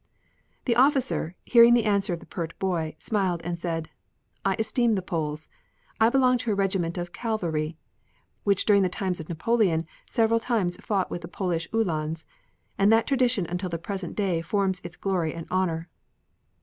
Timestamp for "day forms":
14.15-14.81